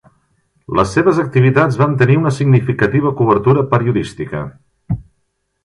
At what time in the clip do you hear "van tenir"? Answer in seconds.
1.81-2.17